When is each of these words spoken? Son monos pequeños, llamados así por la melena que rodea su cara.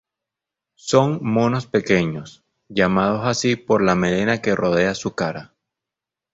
Son 0.79 1.19
monos 1.21 1.67
pequeños, 1.67 2.43
llamados 2.69 3.21
así 3.23 3.55
por 3.55 3.83
la 3.83 3.93
melena 3.93 4.41
que 4.41 4.55
rodea 4.55 4.95
su 4.95 5.13
cara. 5.13 5.53